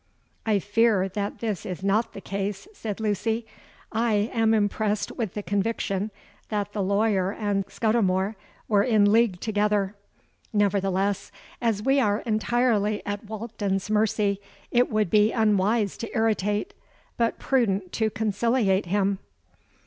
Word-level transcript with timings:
'—'I 0.47 0.57
fear 0.57 1.07
that 1.09 1.41
this 1.41 1.63
is 1.63 1.83
not 1.83 2.13
the 2.13 2.21
case,' 2.21 2.67
said 2.73 2.99
Lucy: 2.99 3.45
'I 3.91 4.31
am 4.33 4.51
impressed 4.51 5.11
with 5.11 5.35
the 5.35 5.43
conviction 5.43 6.09
that 6.49 6.73
the 6.73 6.81
lawyer 6.81 7.29
and 7.31 7.65
Scudimore 7.69 8.35
were 8.67 8.81
in 8.81 9.11
league 9.11 9.39
together. 9.39 9.93
Nevertheless, 10.51 11.31
as 11.61 11.83
we 11.83 11.99
are 11.99 12.21
entirely 12.25 13.05
at 13.05 13.27
Walkden's 13.27 13.91
mercy, 13.91 14.41
it 14.71 14.89
would 14.89 15.11
be 15.11 15.31
unwise 15.31 15.95
to 15.97 16.11
irritate, 16.15 16.73
but 17.15 17.37
prudent 17.37 17.91
to 17.91 18.09
conciliate 18.09 18.87
him.' 18.87 19.19